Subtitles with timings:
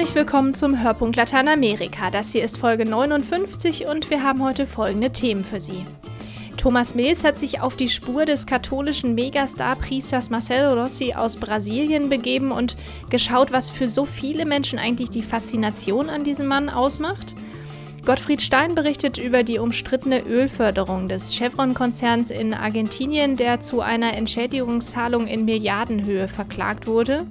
[0.00, 2.10] Herzlich willkommen zum Hörpunkt Lateinamerika.
[2.10, 5.84] Das hier ist Folge 59 und wir haben heute folgende Themen für Sie.
[6.56, 12.50] Thomas Mills hat sich auf die Spur des katholischen Megastar-Priesters Marcelo Rossi aus Brasilien begeben
[12.50, 12.76] und
[13.10, 17.34] geschaut, was für so viele Menschen eigentlich die Faszination an diesem Mann ausmacht.
[18.06, 25.26] Gottfried Stein berichtet über die umstrittene Ölförderung des Chevron-Konzerns in Argentinien, der zu einer Entschädigungszahlung
[25.26, 27.26] in Milliardenhöhe verklagt wurde.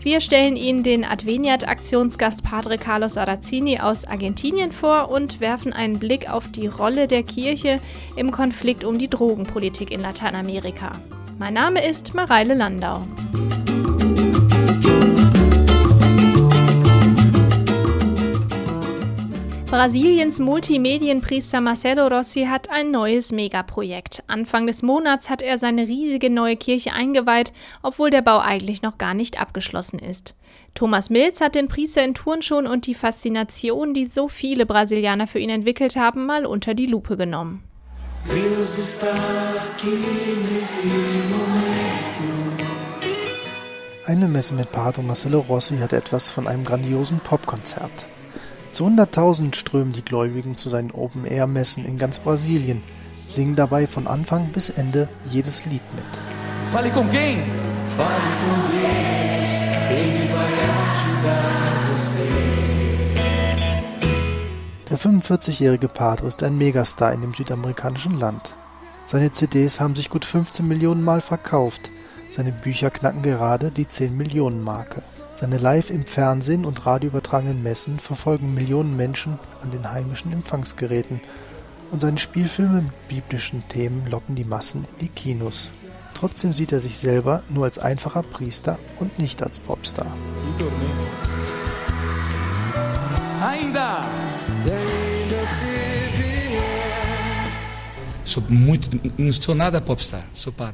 [0.00, 6.30] Wir stellen Ihnen den Adveniat-Aktionsgast Padre Carlos Arazzini aus Argentinien vor und werfen einen Blick
[6.30, 7.80] auf die Rolle der Kirche
[8.14, 10.92] im Konflikt um die Drogenpolitik in Lateinamerika.
[11.38, 13.02] Mein Name ist Mareile Landau.
[19.70, 24.22] Brasiliens Multimedienpriester Marcelo Rossi hat ein neues Megaprojekt.
[24.26, 28.96] Anfang des Monats hat er seine riesige neue Kirche eingeweiht, obwohl der Bau eigentlich noch
[28.96, 30.36] gar nicht abgeschlossen ist.
[30.74, 35.38] Thomas Mills hat den Priester in Turnschuhen und die Faszination, die so viele Brasilianer für
[35.38, 37.62] ihn entwickelt haben, mal unter die Lupe genommen.
[44.06, 48.06] Eine Messe mit Pater Marcelo Rossi hat etwas von einem grandiosen Popkonzert.
[48.72, 52.82] Zu hunderttausend strömen die Gläubigen zu seinen Open-Air-Messen in ganz Brasilien,
[53.26, 56.04] singen dabei von Anfang bis Ende jedes Lied mit.
[56.72, 57.38] Fale com quem?
[57.96, 59.50] Fale com Deus,
[59.90, 61.48] ele vai ajudar
[61.90, 62.28] você.
[64.90, 68.54] Der 45-jährige Padre ist ein Megastar in dem südamerikanischen Land.
[69.06, 71.90] Seine CDs haben sich gut 15 Millionen Mal verkauft.
[72.30, 75.02] Seine Bücher knacken gerade die 10 Millionen Marke.
[75.40, 81.20] Seine live im Fernsehen und Radio übertragenen Messen verfolgen Millionen Menschen an den heimischen Empfangsgeräten
[81.92, 85.70] und seine Spielfilme mit biblischen Themen locken die Massen in die Kinos.
[86.12, 90.08] Trotzdem sieht er sich selber nur als einfacher Priester und nicht als Popstar.
[93.40, 94.04] Ainda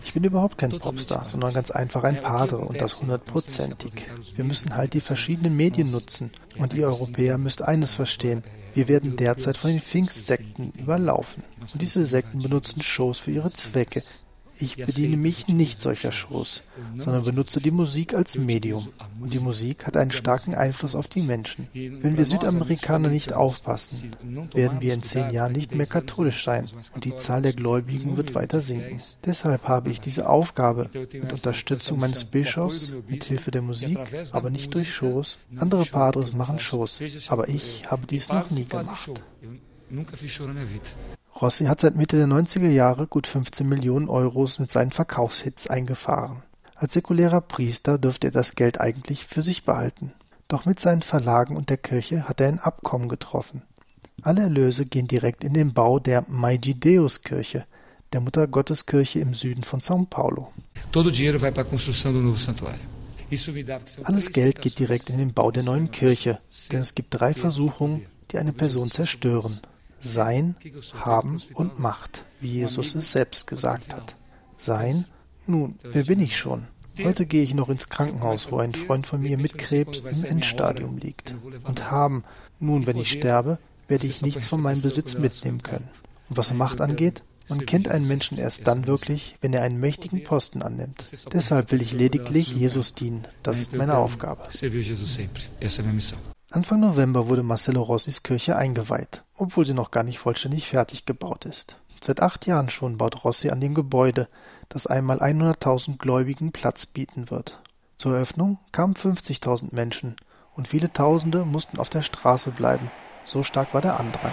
[0.05, 3.93] ich bin überhaupt kein Popstar, sondern ganz einfach ein Padre und das hundertprozentig.
[4.35, 6.31] Wir müssen halt die verschiedenen Medien nutzen.
[6.59, 8.43] Und ihr Europäer müsst eines verstehen.
[8.75, 11.45] Wir werden derzeit von den Pfingstsekten überlaufen.
[11.61, 14.03] Und diese Sekten benutzen Shows für ihre Zwecke,
[14.59, 16.63] ich bediene mich nicht solcher Shows,
[16.97, 18.89] sondern benutze die Musik als Medium.
[19.21, 21.69] Und die Musik hat einen starken Einfluss auf die Menschen.
[21.73, 24.13] Wenn wir Südamerikaner nicht aufpassen,
[24.53, 28.35] werden wir in zehn Jahren nicht mehr katholisch sein und die Zahl der Gläubigen wird
[28.35, 29.01] weiter sinken.
[29.25, 33.99] Deshalb habe ich diese Aufgabe mit Unterstützung meines Bischofs, mit Hilfe der Musik,
[34.33, 35.39] aber nicht durch Shows.
[35.57, 39.11] Andere Padres machen Shows, aber ich habe dies noch nie gemacht.
[41.41, 46.43] Rossi hat seit Mitte der 90er Jahre gut 15 Millionen Euros mit seinen Verkaufshits eingefahren.
[46.77, 50.13] Als säkulärer Priester dürfte er das Geld eigentlich für sich behalten.
[50.49, 53.63] Doch mit seinen Verlagen und der Kirche hat er ein Abkommen getroffen.
[54.23, 57.67] Alle Erlöse gehen direkt in den Bau der Maidideus-Kirche,
[58.13, 60.53] der Muttergotteskirche im Süden von São Paulo.
[64.05, 66.39] Alles Geld geht direkt in den Bau der neuen Kirche,
[66.71, 69.61] denn es gibt drei Versuchungen, die eine Person zerstören.
[70.05, 70.57] Sein,
[70.95, 74.17] Haben und Macht, wie Jesus es selbst gesagt hat.
[74.57, 75.07] Sein?
[75.47, 76.67] Nun, wer bin ich schon?
[77.03, 80.99] Heute gehe ich noch ins Krankenhaus, wo ein Freund von mir mit Krebs im Endstadium
[80.99, 81.35] liegt.
[81.65, 82.23] Und haben,
[82.61, 85.89] nun, wenn ich sterbe, werde ich nichts von meinem Besitz mitnehmen können.
[86.29, 90.23] Und was Macht angeht, man kennt einen Menschen erst dann wirklich, wenn er einen mächtigen
[90.23, 91.05] Posten annimmt.
[91.33, 93.27] Deshalb will ich lediglich Jesus dienen.
[93.43, 94.49] Das ist meine Aufgabe.
[96.55, 101.47] Anfang November wurde Marcello Rossis Kirche eingeweiht, obwohl sie noch gar nicht vollständig fertig gebaut
[101.47, 101.79] ist.
[102.01, 104.29] Seit acht Jahren schon baut Rossi an dem Gebäude,
[104.69, 107.61] das einmal 100.000 Gläubigen Platz bieten wird.
[107.97, 110.15] Zur Eröffnung kamen 50.000 Menschen
[110.55, 112.89] und viele Tausende mussten auf der Straße bleiben.
[113.25, 114.33] So stark war der Andrang.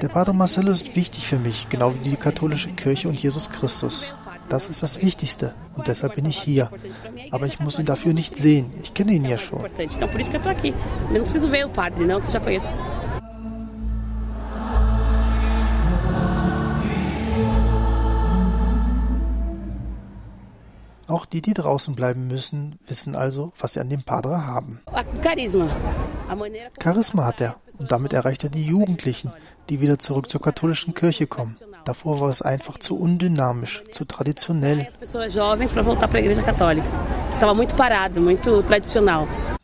[0.00, 4.14] Der Padre Marcello ist wichtig für mich, genau wie die katholische Kirche und Jesus Christus.
[4.48, 6.70] Das ist das Wichtigste und deshalb bin ich hier.
[7.32, 8.72] Aber ich muss ihn dafür nicht sehen.
[8.82, 9.64] Ich kenne ihn ja schon.
[21.08, 24.80] Auch die, die draußen bleiben müssen, wissen also, was sie an dem Padre haben.
[26.82, 29.32] Charisma hat er und damit erreicht er die Jugendlichen,
[29.68, 31.56] die wieder zurück zur katholischen Kirche kommen.
[31.86, 34.88] Davor war es einfach zu undynamisch, zu traditionell.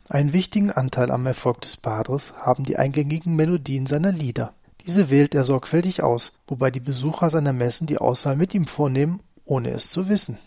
[0.09, 4.53] Einen wichtigen Anteil am Erfolg des Padres haben die eingängigen Melodien seiner Lieder.
[4.85, 9.19] Diese wählt er sorgfältig aus, wobei die Besucher seiner Messen die Auswahl mit ihm vornehmen
[9.45, 10.37] ohne es zu wissen.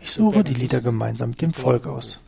[0.00, 2.20] Ich suche die Lieder gemeinsam mit dem Volk aus.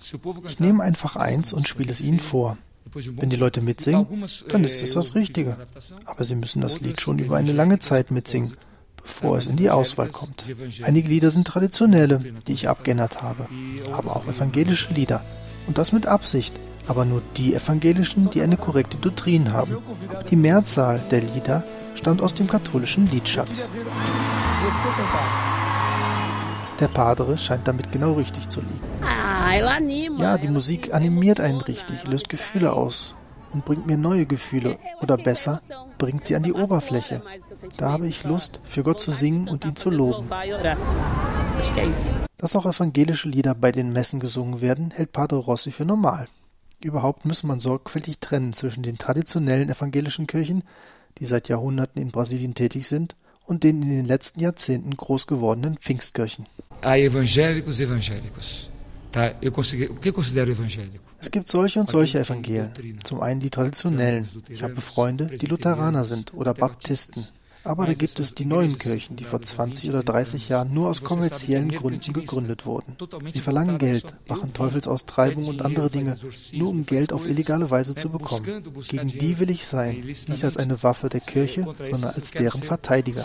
[0.46, 2.58] Ich nehme einfach eins und spiele es ihnen vor.
[2.92, 4.06] Wenn die Leute mitsingen,
[4.48, 5.56] dann ist es das Richtige.
[6.04, 8.52] Aber sie müssen das Lied schon über eine lange Zeit mitsingen,
[8.96, 10.44] bevor es in die Auswahl kommt.
[10.82, 13.48] Einige Lieder sind traditionelle, die ich abgeändert habe,
[13.90, 15.24] aber auch evangelische Lieder.
[15.66, 16.54] Und das mit Absicht.
[16.86, 19.78] Aber nur die evangelischen, die eine korrekte Doktrin haben.
[20.28, 21.64] Die Mehrzahl der Lieder
[21.94, 23.62] stammt aus dem katholischen Liedschatz.
[26.80, 29.23] Der Padre scheint damit genau richtig zu liegen.
[30.18, 33.14] Ja, die Musik animiert einen richtig, löst Gefühle aus
[33.52, 34.78] und bringt mir neue Gefühle.
[35.00, 35.62] Oder besser,
[35.98, 37.22] bringt sie an die Oberfläche.
[37.76, 40.28] Da habe ich Lust, für Gott zu singen und ihn zu loben.
[42.36, 46.28] Dass auch evangelische Lieder bei den Messen gesungen werden, hält Padre Rossi für normal.
[46.82, 50.64] Überhaupt muss man sorgfältig trennen zwischen den traditionellen evangelischen Kirchen,
[51.18, 53.14] die seit Jahrhunderten in Brasilien tätig sind,
[53.46, 56.46] und den in den letzten Jahrzehnten groß gewordenen Pfingstkirchen.
[61.20, 62.98] Es gibt solche und solche Evangelien.
[63.04, 64.28] Zum einen die traditionellen.
[64.48, 67.26] Ich habe Freunde, die Lutheraner sind oder Baptisten.
[67.66, 71.02] Aber da gibt es die neuen Kirchen, die vor 20 oder 30 Jahren nur aus
[71.02, 72.94] kommerziellen Gründen gegründet wurden.
[73.24, 76.18] Sie verlangen Geld, machen Teufelsaustreibung und andere Dinge,
[76.52, 78.62] nur um Geld auf illegale Weise zu bekommen.
[78.86, 83.24] Gegen die will ich sein, nicht als eine Waffe der Kirche, sondern als deren Verteidiger.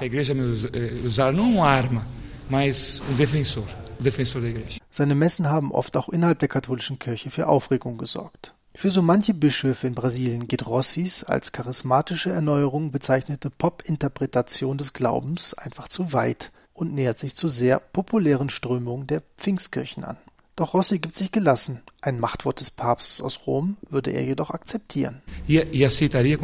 [5.00, 8.54] Seine Messen haben oft auch innerhalb der katholischen Kirche für Aufregung gesorgt.
[8.76, 15.54] Für so manche Bischöfe in Brasilien geht Rossis als charismatische Erneuerung bezeichnete Pop-Interpretation des Glaubens
[15.54, 20.18] einfach zu weit und nähert sich zu sehr populären Strömungen der Pfingstkirchen an.
[20.60, 21.80] Doch Rossi gibt sich gelassen.
[22.02, 25.22] Ein Machtwort des Papstes aus Rom würde er jedoch akzeptieren.
[25.48, 26.36] E, e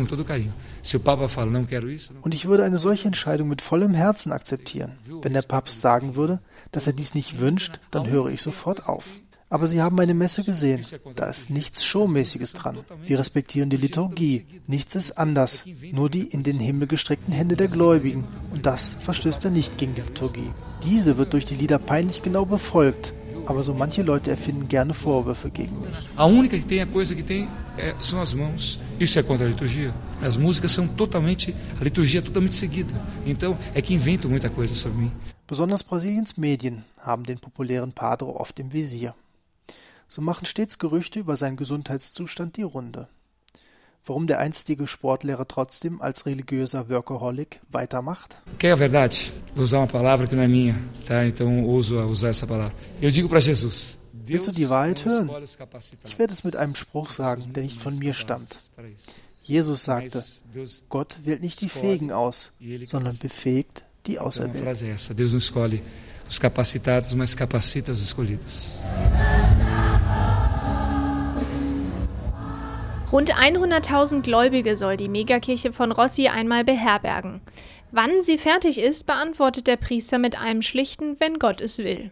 [2.22, 4.94] und ich würde eine solche Entscheidung mit vollem Herzen akzeptieren.
[5.22, 6.40] Wenn der Papst sagen würde,
[6.72, 9.20] dass er dies nicht wünscht, dann höre ich sofort auf.
[9.50, 10.86] Aber Sie haben meine Messe gesehen.
[11.16, 12.78] Da ist nichts Showmäßiges dran.
[13.06, 14.46] Wir respektieren die Liturgie.
[14.66, 15.66] Nichts ist anders.
[15.92, 18.24] Nur die in den Himmel gestreckten Hände der Gläubigen.
[18.54, 20.52] Und das verstößt ja nicht gegen die Liturgie.
[20.86, 23.14] Diese wird durch die Lieder peinlich genau befolgt.
[23.46, 26.10] Aber so manche Leute erfinden gerne Vorwürfe gegen mich.
[26.16, 28.80] A única que tem a coisa que tem é, são as mãos.
[29.00, 29.94] Isso é contra a liturgia.
[30.22, 32.94] As músicas são totalmente, a liturgia é totalmente seguida.
[33.26, 35.12] Então é que inventam muita coisa sobre mim.
[35.48, 39.14] Besonders Brasiliens Medien haben den populären Padre oft im Visier
[40.08, 43.08] so machen stets Gerüchte über seinen Gesundheitszustand die Runde.
[44.08, 48.38] Warum der einstige Sportlehrer trotzdem als religiöser Workaholic weitermacht?
[48.60, 49.34] Que é a verdade?
[49.56, 51.26] Vou usar uma palavra que não é minha, tá?
[51.26, 52.76] Então ouso usar essa palavra.
[53.02, 53.98] Eu digo para Jesus.
[54.14, 55.30] Willst du die Wahrheit hören?
[56.06, 58.60] Ich werde es mit einem Spruch sagen, der nicht von mir stammt.
[59.44, 60.24] Jesus sagte,
[60.90, 62.52] Gott wählt nicht die Fähigen aus,
[62.86, 64.96] sondern befähigt die Auserwählten.
[73.16, 77.40] Rund 100.000 Gläubige soll die Megakirche von Rossi einmal beherbergen.
[77.92, 82.12] Wann sie fertig ist, beantwortet der Priester mit einem schlichten Wenn Gott es will.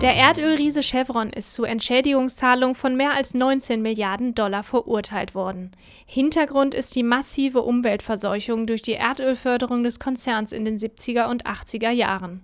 [0.00, 5.72] Der Erdölriese Chevron ist zu Entschädigungszahlungen von mehr als 19 Milliarden Dollar verurteilt worden.
[6.06, 11.90] Hintergrund ist die massive Umweltverseuchung durch die Erdölförderung des Konzerns in den 70er und 80er
[11.90, 12.40] Jahren.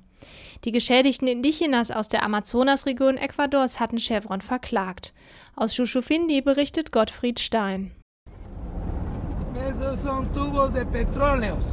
[0.65, 5.15] Die geschädigten Indigenas aus der Amazonasregion Ecuadors hatten Chevron verklagt.
[5.55, 7.93] Aus Schuschufindi berichtet Gottfried Stein.
[9.55, 11.65] Esos son tubos de petróleos.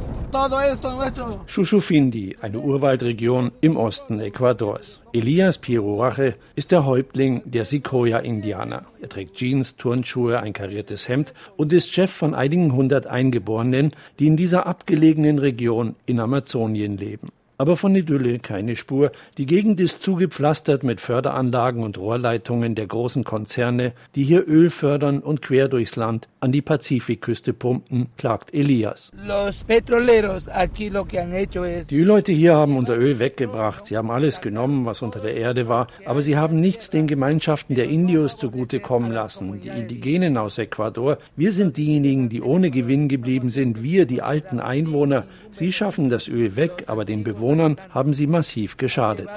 [1.46, 5.00] Shushufindi, eine Urwaldregion im Osten Ecuadors.
[5.12, 8.84] Elias Pirorache ist der Häuptling der Sequoia-Indianer.
[9.00, 14.26] Er trägt Jeans, Turnschuhe, ein kariertes Hemd und ist Chef von einigen hundert Eingeborenen, die
[14.26, 17.28] in dieser abgelegenen Region in Amazonien leben.
[17.56, 19.12] Aber von Idylle keine Spur.
[19.38, 25.20] Die Gegend ist zugepflastert mit Förderanlagen und Rohrleitungen der großen Konzerne, die hier Öl fördern
[25.20, 29.12] und quer durchs Land an die Pazifikküste pumpen, klagt Elias.
[31.90, 33.86] Die Ölleute hier haben unser Öl weggebracht.
[33.86, 37.76] Sie haben alles genommen, was unter der Erde war, aber sie haben nichts den Gemeinschaften
[37.76, 39.60] der Indios zugutekommen lassen.
[39.60, 43.80] Die Indigenen aus Ecuador, wir sind diejenigen, die ohne Gewinn geblieben sind.
[43.82, 48.26] Wir, die alten Einwohner, sie schaffen das Öl weg, aber den Bewohnern Bewohnern haben sie
[48.26, 49.28] massiv geschadet.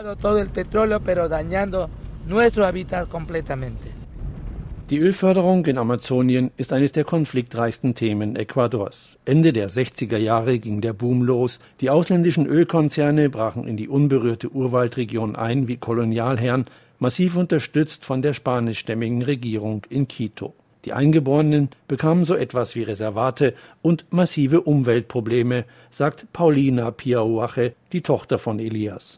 [4.89, 9.17] Die Ölförderung in Amazonien ist eines der konfliktreichsten Themen Ecuadors.
[9.25, 11.59] Ende der 60er Jahre ging der Boom los.
[11.81, 16.65] Die ausländischen Ölkonzerne brachen in die unberührte Urwaldregion ein wie Kolonialherren,
[16.99, 20.53] massiv unterstützt von der spanischstämmigen Regierung in Quito.
[20.87, 28.37] Die Eingeborenen bekamen so etwas wie Reservate und massive Umweltprobleme, sagt Paulina Piauache, die Tochter
[28.39, 29.17] von Elias.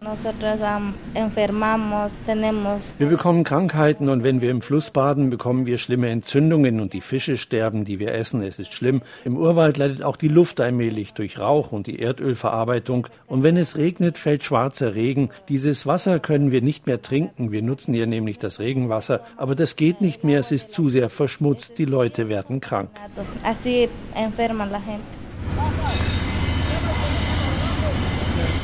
[2.98, 7.02] Wir bekommen Krankheiten und wenn wir im Fluss baden, bekommen wir schlimme Entzündungen und die
[7.02, 8.44] Fische sterben, die wir essen.
[8.44, 9.02] Es ist schlimm.
[9.26, 13.08] Im Urwald leidet auch die Luft allmählich durch Rauch und die Erdölverarbeitung.
[13.28, 15.30] Und wenn es regnet, fällt schwarzer Regen.
[15.48, 17.52] Dieses Wasser können wir nicht mehr trinken.
[17.52, 19.22] Wir nutzen hier nämlich das Regenwasser.
[19.38, 20.40] Aber das geht nicht mehr.
[20.40, 21.78] Es ist zu sehr verschmutzt.
[21.78, 22.90] Die Leute werden krank.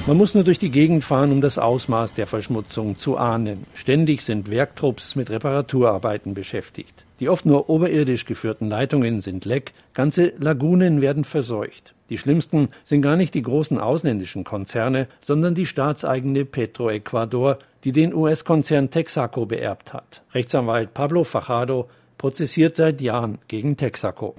[0.08, 3.66] Man muss nur durch die Gegend fahren, um das Ausmaß der Verschmutzung zu ahnen.
[3.74, 7.06] Ständig sind Werktrupps mit Reparaturarbeiten beschäftigt.
[7.20, 11.96] Die oft nur oberirdisch geführten Leitungen sind leck, ganze Lagunen werden verseucht.
[12.12, 18.14] Die schlimmsten sind gar nicht die großen ausländischen Konzerne, sondern die staatseigene Petroecuador, die den
[18.14, 20.22] US-Konzern Texaco beerbt hat.
[20.36, 24.36] Rechtsanwalt Pablo Fajardo prozessiert seit Jahren gegen Texaco.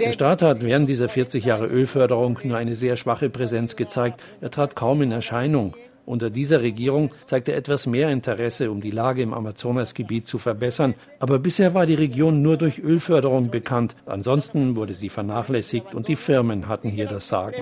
[0.00, 4.22] Der Staat hat während dieser 40 Jahre Ölförderung nur eine sehr schwache Präsenz gezeigt.
[4.40, 5.74] Er trat kaum in Erscheinung.
[6.08, 10.94] Unter dieser Regierung zeigte er etwas mehr Interesse, um die Lage im Amazonasgebiet zu verbessern.
[11.18, 13.94] Aber bisher war die Region nur durch Ölförderung bekannt.
[14.06, 17.54] Ansonsten wurde sie vernachlässigt und die Firmen hatten hier das Sagen.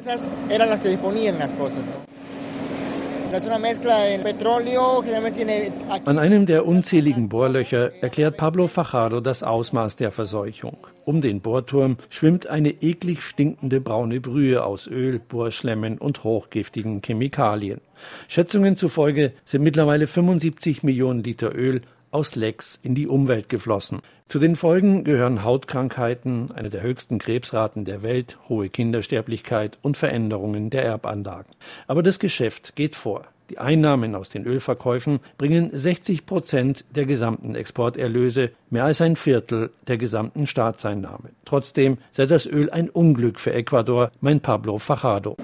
[6.04, 10.76] An einem der unzähligen Bohrlöcher erklärt Pablo Fajardo das Ausmaß der Verseuchung.
[11.04, 17.80] Um den Bohrturm schwimmt eine eklig stinkende braune Brühe aus Öl, Bohrschlemmen und hochgiftigen Chemikalien.
[18.28, 21.82] Schätzungen zufolge sind mittlerweile 75 Millionen Liter Öl
[22.16, 24.00] aus Lecks in die Umwelt geflossen.
[24.26, 30.70] Zu den Folgen gehören Hautkrankheiten, eine der höchsten Krebsraten der Welt, hohe Kindersterblichkeit und Veränderungen
[30.70, 31.52] der Erbanlagen.
[31.86, 33.26] Aber das Geschäft geht vor.
[33.50, 39.70] Die Einnahmen aus den Ölverkäufen bringen 60 Prozent der gesamten Exporterlöse, mehr als ein Viertel
[39.86, 41.30] der gesamten Staatseinnahmen.
[41.44, 45.36] Trotzdem sei das Öl ein Unglück für Ecuador, meint Pablo Fajardo.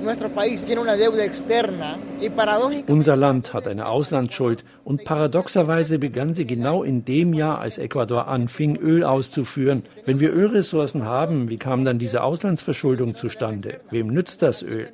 [2.88, 8.26] Unser Land hat eine Auslandsschuld und paradoxerweise begann sie genau in dem Jahr, als Ecuador
[8.26, 9.84] anfing, Öl auszuführen.
[10.06, 13.80] Wenn wir Ölressourcen haben, wie kam dann diese Auslandsverschuldung zustande?
[13.90, 14.88] Wem nützt das Öl?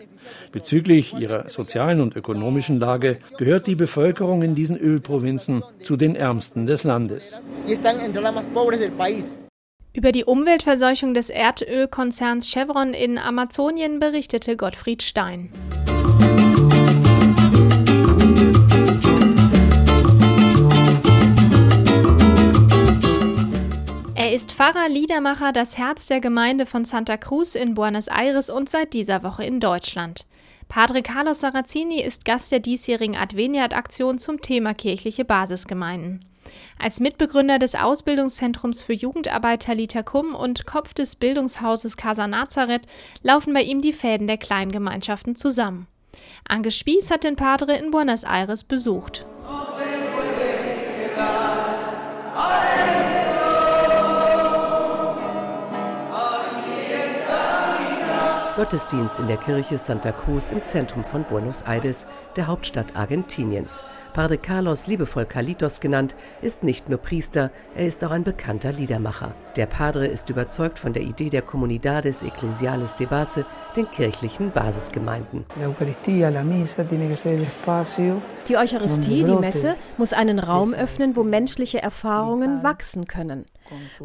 [0.53, 6.67] Bezüglich ihrer sozialen und ökonomischen Lage gehört die Bevölkerung in diesen Ölprovinzen zu den ärmsten
[6.67, 7.41] des Landes.
[9.95, 15.51] Über die Umweltverseuchung des Erdölkonzerns Chevron in Amazonien berichtete Gottfried Stein.
[24.39, 28.95] Ist Pfarrer, Liedermacher, das Herz der Gemeinde von Santa Cruz in Buenos Aires und seit
[28.95, 30.29] dieser Woche in Deutschland.
[30.69, 36.25] Padre Carlos Sarrazini ist Gast der diesjährigen Adveniat-Aktion zum Thema kirchliche Basisgemeinden.
[36.79, 42.87] Als Mitbegründer des Ausbildungszentrums für Jugendarbeiter Litacum und Kopf des Bildungshauses Casa Nazareth
[43.25, 45.89] laufen bei ihm die Fäden der Kleingemeinschaften zusammen.
[46.47, 49.27] Ange Spieß hat den Padre in Buenos Aires besucht.
[58.59, 63.85] Gottesdienst in der Kirche Santa Cruz im Zentrum von Buenos Aires, der Hauptstadt Argentiniens.
[64.15, 69.33] Padre Carlos, liebevoll Carlitos genannt, ist nicht nur Priester, er ist auch ein bekannter Liedermacher.
[69.55, 73.47] Der Padre ist überzeugt von der Idee der Comunidades Ecclesiales de Base,
[73.77, 75.45] den kirchlichen Basisgemeinden.
[78.49, 83.45] Die Eucharistie, die Messe, muss einen Raum öffnen, wo menschliche Erfahrungen wachsen können.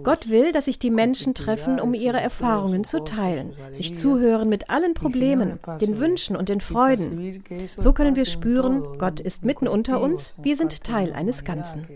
[0.04, 4.70] Gott will, dass sich die Menschen treffen, um ihre Erfahrungen zu teilen, sich zuhören mit
[4.70, 7.44] allen Problemen, den Wünschen und den Freuden.
[7.76, 11.88] So können wir spüren, Gott ist mitten unter uns, wir sind Teil eines Ganzen.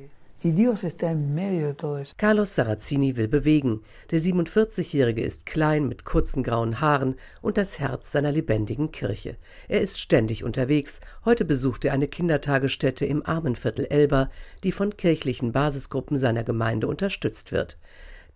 [2.17, 3.81] Carlos Sarrazini will bewegen.
[4.11, 9.37] Der 47-Jährige ist klein mit kurzen grauen Haaren und das Herz seiner lebendigen Kirche.
[9.67, 11.01] Er ist ständig unterwegs.
[11.25, 14.29] Heute besucht er eine Kindertagesstätte im Armenviertel Elba,
[14.63, 17.79] die von kirchlichen Basisgruppen seiner Gemeinde unterstützt wird.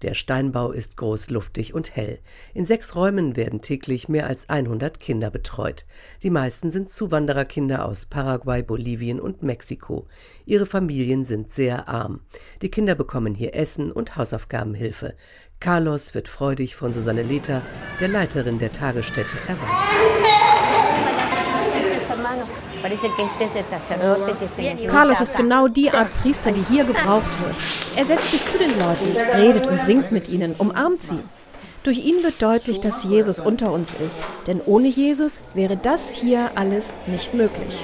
[0.02, 2.20] Der Steinbau ist groß, luftig und hell.
[2.54, 5.86] In sechs Räumen werden täglich mehr als 100 Kinder betreut.
[6.24, 10.08] Die meisten sind Zuwandererkinder aus Paraguay, Bolivien und Mexiko.
[10.46, 12.22] Ihre Familien sind sehr arm.
[12.62, 15.14] Die Kinder bekommen hier Essen und Hausaufgabenhilfe.
[15.60, 17.62] Carlos wird freudig von Susanne Leta,
[18.00, 20.41] der Leiterin der Tagesstätte, erwartet.
[24.88, 27.56] Carlos ist genau die Art Priester, die hier gebraucht wird.
[27.96, 31.20] Er setzt sich zu den Leuten, redet und singt mit ihnen, umarmt sie.
[31.84, 36.52] Durch ihn wird deutlich, dass Jesus unter uns ist, denn ohne Jesus wäre das hier
[36.56, 37.84] alles nicht möglich.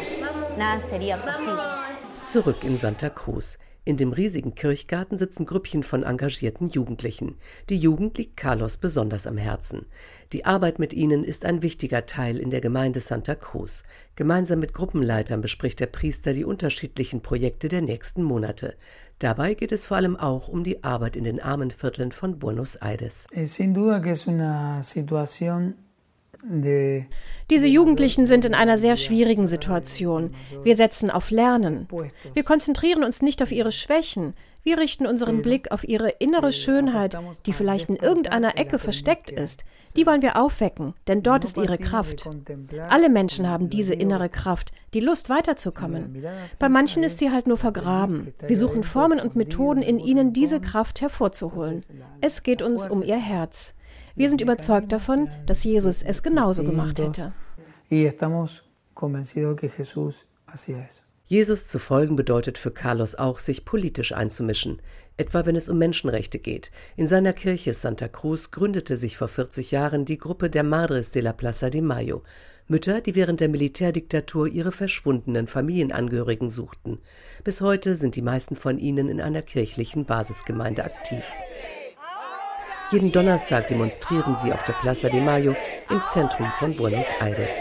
[2.25, 3.57] Zurück in Santa Cruz.
[3.87, 7.37] In dem riesigen Kirchgarten sitzen Grüppchen von engagierten Jugendlichen.
[7.69, 9.85] Die Jugend liegt Carlos besonders am Herzen.
[10.33, 13.83] Die Arbeit mit ihnen ist ein wichtiger Teil in der Gemeinde Santa Cruz.
[14.17, 18.75] Gemeinsam mit Gruppenleitern bespricht der Priester die unterschiedlichen Projekte der nächsten Monate.
[19.19, 23.25] Dabei geht es vor allem auch um die Arbeit in den Armenvierteln von Buenos Aires.
[23.31, 25.75] Es una situación
[27.49, 30.31] diese Jugendlichen sind in einer sehr schwierigen Situation.
[30.63, 31.87] Wir setzen auf Lernen.
[32.33, 34.33] Wir konzentrieren uns nicht auf ihre Schwächen.
[34.63, 39.63] Wir richten unseren Blick auf ihre innere Schönheit, die vielleicht in irgendeiner Ecke versteckt ist.
[39.95, 42.27] Die wollen wir aufwecken, denn dort ist ihre Kraft.
[42.89, 46.21] Alle Menschen haben diese innere Kraft, die Lust weiterzukommen.
[46.59, 48.33] Bei manchen ist sie halt nur vergraben.
[48.45, 51.85] Wir suchen Formen und Methoden, in ihnen diese Kraft hervorzuholen.
[52.19, 53.73] Es geht uns um ihr Herz.
[54.17, 57.33] Wir sind überzeugt davon, dass Jesus es genauso gemacht hätte.
[61.27, 64.81] Jesus zu folgen bedeutet für Carlos auch, sich politisch einzumischen,
[65.17, 66.71] etwa wenn es um Menschenrechte geht.
[66.95, 71.21] In seiner Kirche Santa Cruz gründete sich vor 40 Jahren die Gruppe der Madres de
[71.21, 72.23] la Plaza de Mayo,
[72.67, 76.97] Mütter, die während der Militärdiktatur ihre verschwundenen Familienangehörigen suchten.
[77.43, 81.23] Bis heute sind die meisten von ihnen in einer kirchlichen Basisgemeinde aktiv.
[82.89, 85.55] Jeden Donnerstag demonstrieren sie auf der Plaza de Mayo
[85.89, 87.53] im Zentrum von Buenos Aires.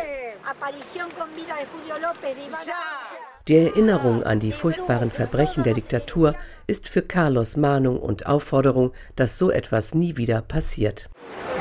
[3.49, 6.37] Die Erinnerung an die furchtbaren Verbrechen der Diktatur
[6.69, 11.09] ist für Carlos Mahnung und Aufforderung, dass so etwas nie wieder passiert.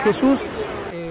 [0.04, 0.48] Jesus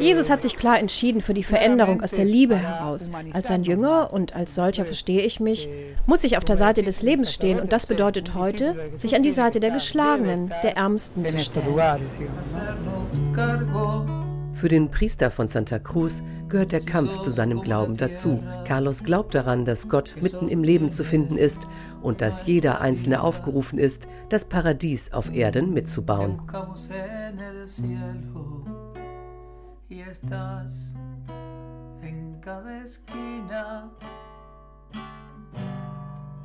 [0.01, 3.11] Jesus hat sich klar entschieden für die Veränderung aus der Liebe heraus.
[3.33, 5.69] Als sein Jünger und als solcher verstehe ich mich,
[6.07, 9.31] muss ich auf der Seite des Lebens stehen und das bedeutet heute, sich an die
[9.31, 11.65] Seite der Geschlagenen, der Ärmsten zu stellen.
[14.55, 18.43] Für den Priester von Santa Cruz gehört der Kampf zu seinem Glauben dazu.
[18.65, 21.67] Carlos glaubt daran, dass Gott mitten im Leben zu finden ist
[22.01, 26.41] und dass jeder Einzelne aufgerufen ist, das Paradies auf Erden mitzubauen
[29.95, 30.73] y estás
[32.03, 33.91] en cada esquina.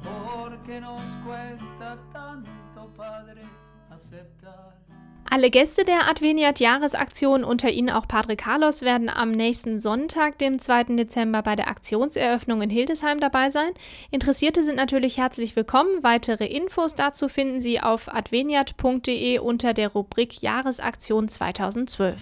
[0.04, 3.42] Porque nos cuesta tanto, Padre,
[3.90, 4.76] aceptar.
[5.32, 10.96] Alle Gäste der Adveniat-Jahresaktion, unter ihnen auch Padre Carlos, werden am nächsten Sonntag, dem 2.
[10.96, 13.72] Dezember, bei der Aktionseröffnung in Hildesheim dabei sein.
[14.10, 16.04] Interessierte sind natürlich herzlich willkommen.
[16.04, 22.18] Weitere Infos dazu finden Sie auf adveniat.de unter der Rubrik Jahresaktion 2012.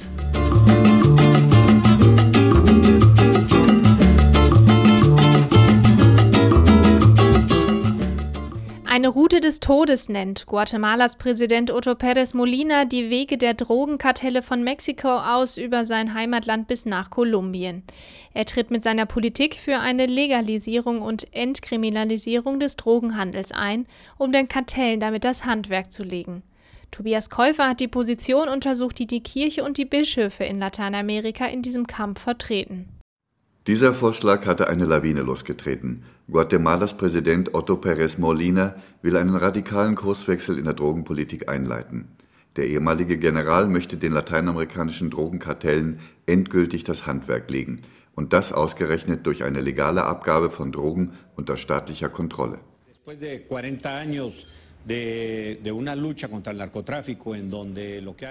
[8.97, 14.63] Eine Route des Todes nennt Guatemalas Präsident Otto Pérez Molina die Wege der Drogenkartelle von
[14.63, 17.83] Mexiko aus über sein Heimatland bis nach Kolumbien.
[18.33, 23.85] Er tritt mit seiner Politik für eine Legalisierung und Entkriminalisierung des Drogenhandels ein,
[24.17, 26.41] um den Kartellen damit das Handwerk zu legen.
[26.89, 31.61] Tobias Käufer hat die Position untersucht, die die Kirche und die Bischöfe in Lateinamerika in
[31.61, 32.96] diesem Kampf vertreten.
[33.67, 36.05] Dieser Vorschlag hatte eine Lawine losgetreten.
[36.31, 42.07] Guatemalas Präsident Otto Pérez Molina will einen radikalen Kurswechsel in der Drogenpolitik einleiten.
[42.55, 47.81] Der ehemalige General möchte den lateinamerikanischen Drogenkartellen endgültig das Handwerk legen.
[48.15, 52.59] Und das ausgerechnet durch eine legale Abgabe von Drogen unter staatlicher Kontrolle.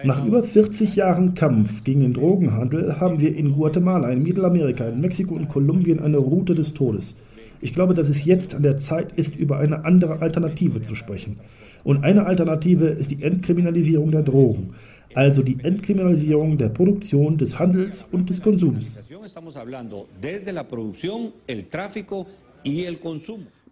[0.05, 5.01] Nach über 40 Jahren Kampf gegen den Drogenhandel haben wir in Guatemala, in Mittelamerika, in
[5.01, 7.15] Mexiko und Kolumbien eine Route des Todes.
[7.61, 11.39] Ich glaube, dass es jetzt an der Zeit ist, über eine andere Alternative zu sprechen.
[11.85, 14.75] Und eine Alternative ist die Entkriminalisierung der Drogen,
[15.15, 18.99] also die Entkriminalisierung der Produktion, des Handels und des Konsums.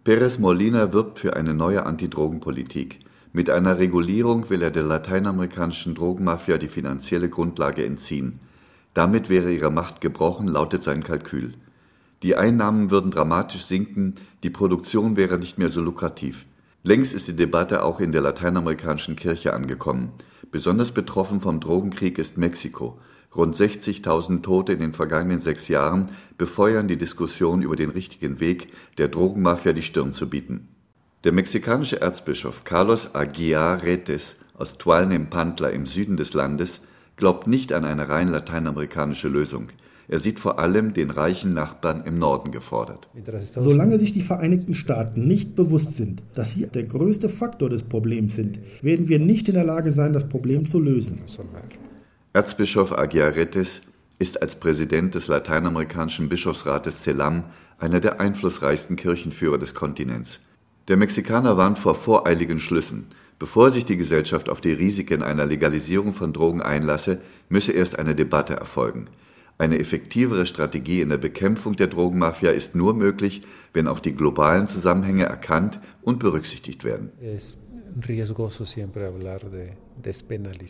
[0.05, 2.99] Pérez Molina wirbt für eine neue Antidrogenpolitik.
[3.33, 8.39] Mit einer Regulierung will er der lateinamerikanischen Drogenmafia die finanzielle Grundlage entziehen.
[8.93, 11.55] Damit wäre ihre Macht gebrochen, lautet sein Kalkül.
[12.21, 14.13] Die Einnahmen würden dramatisch sinken,
[14.43, 16.45] die Produktion wäre nicht mehr so lukrativ.
[16.83, 20.11] Längst ist die Debatte auch in der lateinamerikanischen Kirche angekommen.
[20.51, 22.99] Besonders betroffen vom Drogenkrieg ist Mexiko.
[23.35, 28.69] Rund 60.000 Tote in den vergangenen sechs Jahren befeuern die Diskussion über den richtigen Weg,
[28.97, 30.69] der Drogenmafia die Stirn zu bieten.
[31.25, 36.81] Der mexikanische Erzbischof Carlos Aguiar Retes aus Tualnepantla im Süden des Landes
[37.17, 39.69] glaubt nicht an eine rein lateinamerikanische Lösung.
[40.07, 43.09] Er sieht vor allem den reichen Nachbarn im Norden gefordert.
[43.55, 48.35] Solange sich die Vereinigten Staaten nicht bewusst sind, dass sie der größte Faktor des Problems
[48.35, 51.19] sind, werden wir nicht in der Lage sein, das Problem zu lösen.
[52.35, 53.79] Erzbischof Aguiaretes
[54.19, 57.45] ist als Präsident des lateinamerikanischen Bischofsrates CELAM
[57.77, 60.41] einer der einflussreichsten Kirchenführer des Kontinents.
[60.89, 63.05] Der Mexikaner warnt vor voreiligen Schlüssen.
[63.39, 68.15] Bevor sich die Gesellschaft auf die Risiken einer Legalisierung von Drogen einlasse, müsse erst eine
[68.15, 69.07] Debatte erfolgen.
[69.57, 74.67] Eine effektivere Strategie in der Bekämpfung der Drogenmafia ist nur möglich, wenn auch die globalen
[74.67, 77.13] Zusammenhänge erkannt und berücksichtigt werden.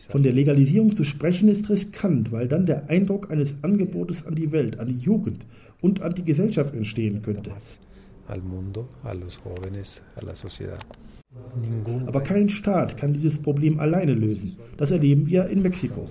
[0.10, 4.52] Von der Legalisierung zu sprechen ist riskant, weil dann der Eindruck eines Angebotes an die
[4.52, 5.46] Welt, an die Jugend
[5.82, 7.52] und an die Gesellschaft entstehen könnte.
[12.06, 14.58] Aber kein Staat kann dieses Problem alleine lösen.
[14.78, 16.08] Das erleben wir in Mexiko.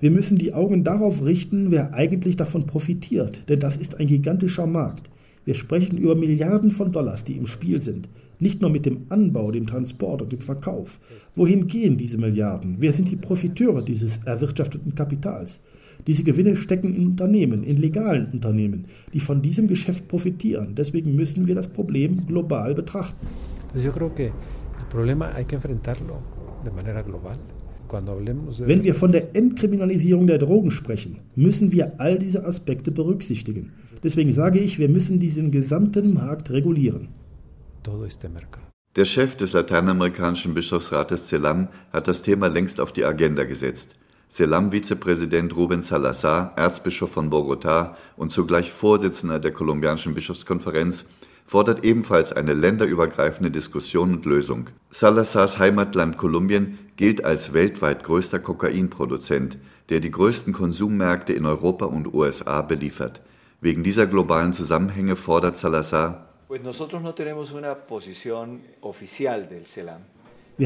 [0.00, 4.66] Wir müssen die Augen darauf richten, wer eigentlich davon profitiert, denn das ist ein gigantischer
[4.66, 5.10] Markt.
[5.48, 8.10] Wir sprechen über Milliarden von Dollars, die im Spiel sind.
[8.38, 11.00] Nicht nur mit dem Anbau, dem Transport und dem Verkauf.
[11.36, 12.76] Wohin gehen diese Milliarden?
[12.80, 15.62] Wer sind die Profiteure dieses erwirtschafteten Kapitals?
[16.06, 20.74] Diese Gewinne stecken in Unternehmen, in legalen Unternehmen, die von diesem Geschäft profitieren.
[20.74, 23.26] Deswegen müssen wir das Problem global betrachten.
[28.66, 33.72] Wenn wir von der Entkriminalisierung der Drogen sprechen, müssen wir all diese Aspekte berücksichtigen.
[34.02, 37.08] Deswegen sage ich, wir müssen diesen gesamten Markt regulieren.
[38.96, 43.96] Der Chef des lateinamerikanischen Bischofsrates Celam hat das Thema längst auf die Agenda gesetzt.
[44.30, 51.06] Celam-Vizepräsident Ruben Salazar, Erzbischof von Bogotá und zugleich Vorsitzender der kolumbianischen Bischofskonferenz,
[51.46, 54.68] fordert ebenfalls eine länderübergreifende Diskussion und Lösung.
[54.90, 59.58] Salazars Heimatland Kolumbien gilt als weltweit größter Kokainproduzent,
[59.88, 63.22] der die größten Konsummärkte in Europa und USA beliefert.
[63.60, 66.62] Wegen dieser globalen Zusammenhänge fordert Salazar, wir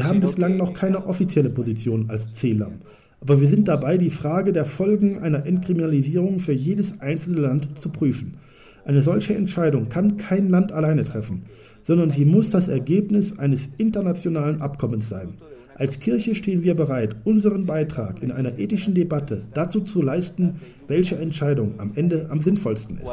[0.03, 2.81] haben bislang noch keine offizielle Position als CELAM,
[3.19, 7.89] aber wir sind dabei, die Frage der Folgen einer Entkriminalisierung für jedes einzelne Land zu
[7.89, 8.37] prüfen.
[8.85, 11.47] Eine solche Entscheidung kann kein Land alleine treffen,
[11.83, 15.39] sondern sie muss das Ergebnis eines internationalen Abkommens sein.
[15.75, 21.15] Als Kirche stehen wir bereit, unseren Beitrag in einer ethischen Debatte dazu zu leisten, welche
[21.15, 23.09] Entscheidung am Ende am sinnvollsten ist.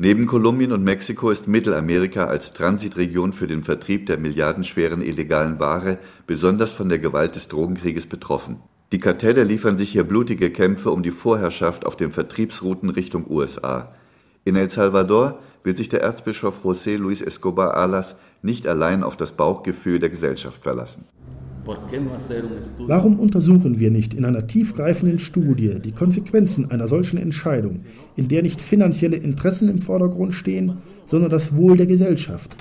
[0.00, 5.98] Neben Kolumbien und Mexiko ist Mittelamerika als Transitregion für den Vertrieb der milliardenschweren illegalen Ware
[6.26, 8.60] besonders von der Gewalt des Drogenkrieges betroffen.
[8.92, 13.94] Die Kartelle liefern sich hier blutige Kämpfe um die Vorherrschaft auf den Vertriebsrouten Richtung USA.
[14.44, 19.32] In El Salvador will sich der Erzbischof José Luis Escobar Alas nicht allein auf das
[19.32, 21.04] Bauchgefühl der Gesellschaft verlassen.
[22.86, 27.80] Warum untersuchen wir nicht in einer tiefgreifenden Studie die Konsequenzen einer solchen Entscheidung,
[28.16, 32.56] in der nicht finanzielle Interessen im Vordergrund stehen, sondern das Wohl der Gesellschaft?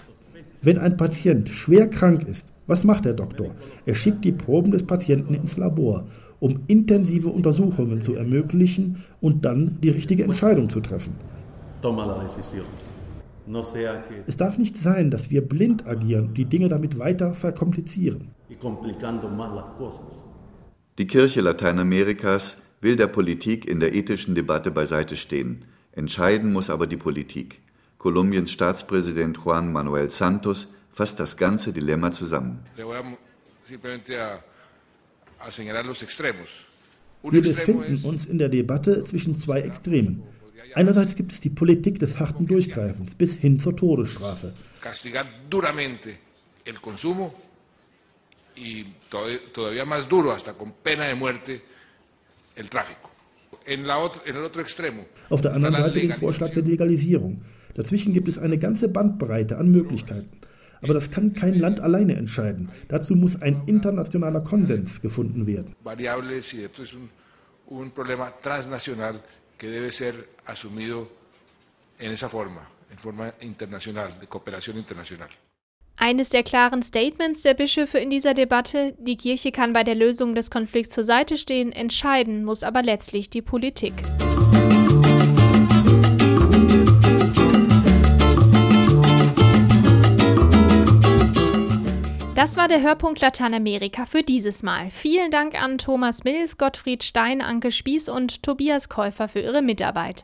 [0.62, 3.52] Wenn ein Patient schwer krank ist, was macht der Doktor?
[3.86, 6.06] Er schickt die Proben des Patienten ins Labor,
[6.40, 11.14] um intensive Untersuchungen zu ermöglichen und dann die richtige Entscheidung zu treffen.
[14.26, 18.30] Es darf nicht sein, dass wir blind agieren und die Dinge damit weiter verkomplizieren.
[20.98, 25.66] Die Kirche Lateinamerikas will der Politik in der ethischen Debatte beiseite stehen.
[25.92, 27.62] Entscheiden muss aber die Politik.
[27.98, 32.60] Kolumbiens Staatspräsident Juan Manuel Santos fasst das ganze Dilemma zusammen.
[37.24, 40.24] Wir befinden uns in der Debatte zwischen zwei Extremen.
[40.78, 44.54] Einerseits gibt es die Politik des harten Durchgreifens bis hin zur Todesstrafe.
[55.30, 57.42] Auf der anderen Seite den Vorschlag der Legalisierung.
[57.74, 60.30] Dazwischen gibt es eine ganze Bandbreite an Möglichkeiten.
[60.84, 62.72] Aber das kann kein Land alleine entscheiden.
[62.88, 65.76] Dazu muss ein internationaler Konsens gefunden werden.
[69.58, 71.10] Que debe ser asumido
[72.00, 75.30] en esa forma, en forma internacional, de cooperación internacional.
[76.00, 80.36] Eines der klaren Statements der Bischöfe in dieser Debatte, die Kirche kann bei der Lösung
[80.36, 83.94] des Konflikts zur Seite stehen, entscheiden muss aber letztlich die Politik.
[92.38, 94.92] Das war der Hörpunkt Lateinamerika für dieses Mal.
[94.92, 100.24] Vielen Dank an Thomas Mills, Gottfried Stein, Anke Spieß und Tobias Käufer für ihre Mitarbeit.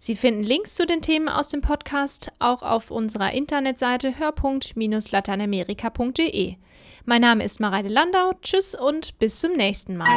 [0.00, 6.56] Sie finden Links zu den Themen aus dem Podcast auch auf unserer Internetseite hörpunkt-lateinamerika.de.
[7.04, 8.32] Mein Name ist Mareide Landau.
[8.42, 10.08] Tschüss und bis zum nächsten Mal.